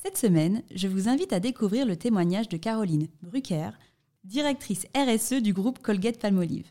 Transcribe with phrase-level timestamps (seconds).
[0.00, 3.70] Cette semaine, je vous invite à découvrir le témoignage de Caroline Brucker,
[4.22, 6.70] directrice RSE du groupe Colgate Palmolive.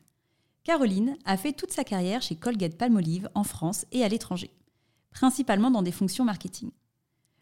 [0.63, 4.49] Caroline a fait toute sa carrière chez Colgate Palmolive en France et à l'étranger,
[5.11, 6.71] principalement dans des fonctions marketing.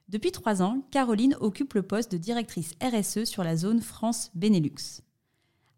[0.09, 5.03] Depuis trois ans, Caroline occupe le poste de directrice RSE sur la zone France-Benelux.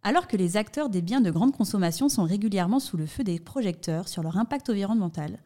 [0.03, 3.41] Alors que les acteurs des biens de grande consommation sont régulièrement sous le feu des
[3.41, 5.37] projecteurs sur leur impact environnemental,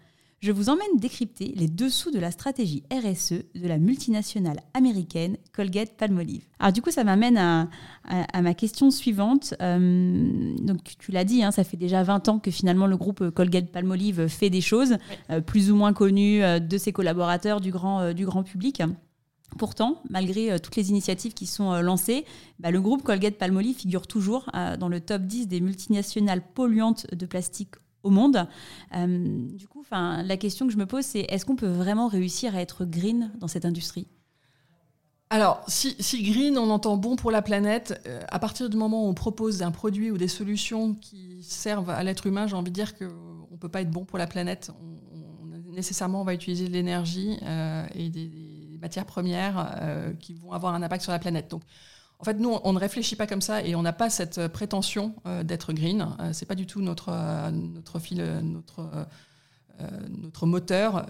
[0.42, 5.96] je vous emmène décrypter les dessous de la stratégie RSE de la multinationale américaine Colgate
[5.96, 6.46] Palmolive.
[6.60, 9.54] Alors du coup, ça m'amène à, ma question suivante.
[9.62, 13.30] Euh, donc tu l'as dit, hein, ça fait déjà 20 ans que finalement le groupe
[13.30, 14.98] Colgate Palmolive fait des choses,
[15.30, 18.82] euh, plus ou moins connues euh, de ses collaborateurs, du grand, du grand public.
[19.60, 22.26] Pourtant, malgré toutes les initiatives qui sont lancées,
[22.58, 24.50] bah, le groupe Colgate Palmolive figure toujours
[24.80, 28.48] dans le top 10 des multinationales polluantes de plastique au monde.
[28.96, 32.56] Euh, du coup, la question que je me pose, c'est est-ce qu'on peut vraiment réussir
[32.56, 34.08] à être green dans cette industrie?
[35.30, 39.10] Alors, si, green, on entend bon pour la planète, euh, à partir du moment où
[39.10, 42.76] on propose un produit ou des solutions qui servent à l'être humain, j'ai envie de
[42.76, 43.06] dire qu'on
[43.52, 44.72] ne peut pas être bon pour la planète.
[45.70, 48.32] Nécessairement, on va utiliser de l'énergie euh, et des,
[48.82, 51.52] matières premières qui vont avoir un impact sur la planète.
[51.52, 51.62] Donc,
[52.22, 54.48] en fait, nous, on ne réfléchit pas comme ça et on n'a pas cette euh,
[54.48, 56.08] prétention euh, d'être green.
[56.20, 57.12] Ce euh, c'est pas du tout notre,
[57.52, 59.08] notre fil, notre,
[60.10, 61.08] notre moteur.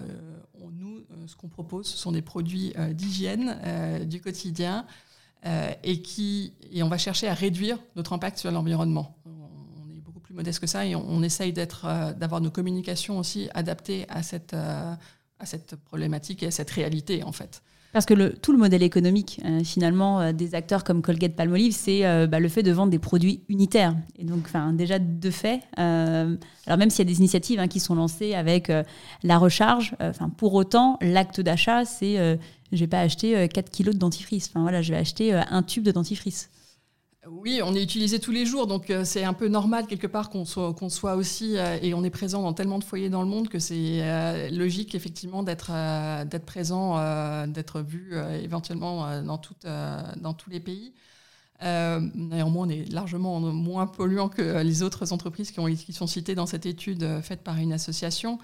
[0.71, 3.57] nous, ce qu'on propose, ce sont des produits d'hygiène
[4.05, 4.85] du quotidien
[5.83, 9.17] et, qui, et on va chercher à réduire notre impact sur l'environnement.
[9.25, 13.49] On est beaucoup plus modeste que ça et on, on essaye d'avoir nos communications aussi
[13.53, 14.55] adaptées à cette,
[15.41, 17.61] à cette problématique et à cette réalité, en fait.
[17.93, 22.05] Parce que tout le modèle économique, euh, finalement, euh, des acteurs comme Colgate Palmolive, c'est
[22.05, 23.95] euh, bah, le fait de vendre des produits unitaires.
[24.17, 27.95] Et donc, déjà, de fait, alors même s'il y a des initiatives hein, qui sont
[27.95, 28.71] lancées avec
[29.23, 29.95] la recharge,
[30.37, 34.49] pour autant, l'acte d'achat, c'est je ne vais pas acheter 4 kilos de dentifrice.
[34.49, 36.49] Enfin, voilà, je vais acheter un tube de dentifrice.
[37.33, 40.29] Oui, on est utilisé tous les jours, donc euh, c'est un peu normal quelque part
[40.29, 43.47] qu'on soit, aussi, euh, et on est présent dans tellement de foyers dans le monde
[43.47, 45.71] que c'est euh, logique effectivement d'être
[46.45, 50.93] présent, d'être vu éventuellement dans, tous les pays.
[51.61, 56.65] néanmoins, on est largement moins polluant que les autres entreprises qui sont citées dans cette
[56.65, 58.39] étude faite par une association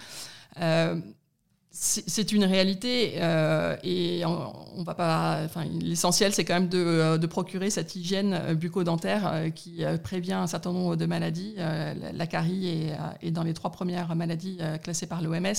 [1.79, 5.41] c'est une réalité euh, et on, va pas.
[5.45, 10.47] Enfin, l'essentiel, c'est quand même de, euh, procurer cette hygiène euh, bucco-dentaire qui prévient un
[10.47, 11.55] certain nombre de maladies.
[11.57, 12.89] la carie
[13.21, 15.53] est, dans les trois premières maladies classées par l'OMS.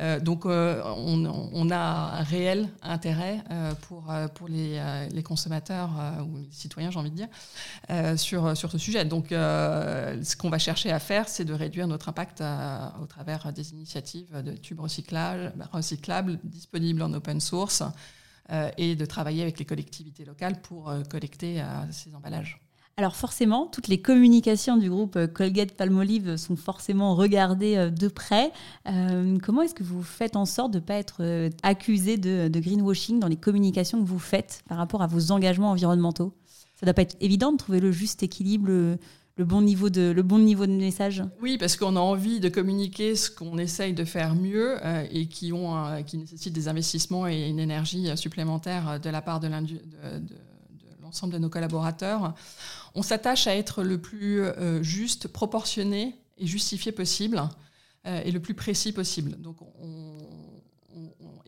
[0.00, 4.80] Euh, donc euh, on, a un réel intérêt euh, pour, pour les,
[5.24, 5.90] consommateurs
[6.26, 7.28] ou les citoyens, j'ai envie de dire,
[8.16, 9.04] sur, sur ce sujet.
[9.04, 12.42] Donc ce qu'on va chercher à faire, c'est de réduire notre impact
[13.02, 17.82] au travers des initiatives de tubes recyclables, recyclables disponibles en open source
[18.76, 22.60] et de travailler avec les collectivités locales pour collecter ces emballages.
[22.98, 28.08] Alors forcément, toutes les communications du groupe euh, Colgate Palmolive sont forcément regardées euh, de
[28.08, 28.50] près.
[28.88, 33.20] Euh, comment est-ce que vous faites en sorte de ne pas être accusé de, greenwashing
[33.20, 36.34] dans les communications que vous faites par rapport à vos engagements environnementaux?
[36.74, 38.98] Ça ne doit pas être évident de trouver le juste équilibre, le,
[39.44, 41.22] bon, niveau de, le bon niveau de message?
[41.40, 44.76] Oui, parce qu'on a envie de communiquer ce qu'on essaye de faire mieux
[45.12, 49.46] et qui, ont, qui nécessitent des investissements et une énergie supplémentaire de la part de
[51.08, 52.34] l'ensemble de nos collaborateurs
[52.94, 57.40] on s'attache à être le plus euh, juste, proportionné et justifié possible
[58.06, 59.40] euh, et le plus précis possible.
[59.40, 59.56] Donc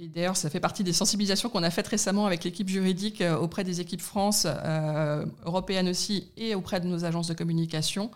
[0.03, 3.37] et d'ailleurs, ça fait partie des sensibilisations qu'on a faites récemment avec l'équipe juridique euh,
[3.37, 4.47] auprès des équipes France,
[5.45, 8.11] européennes aussi, et auprès de nos agences de communication,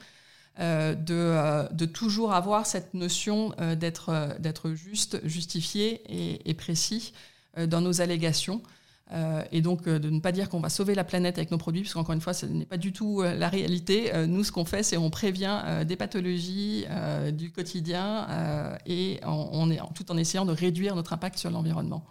[0.59, 6.01] de, toujours avoir cette notion d'être juste, justifié
[6.49, 7.13] et précis
[7.59, 8.63] dans nos allégations.
[9.13, 11.59] Euh, et donc euh, de ne pas dire qu'on va sauver la planète avec nos
[11.59, 14.11] produits, parce qu'encore une fois, ce n'est pas du tout euh, la réalité.
[14.27, 16.87] nous, ce qu'on fait, c'est on prévient des pathologies
[17.33, 18.27] du quotidien
[18.87, 22.05] et on, est, tout en essayant de réduire notre impact sur l'environnement.